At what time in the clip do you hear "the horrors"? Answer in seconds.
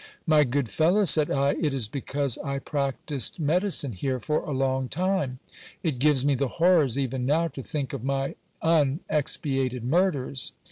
6.33-6.97